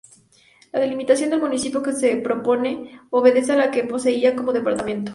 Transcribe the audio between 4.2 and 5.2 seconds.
como departamento.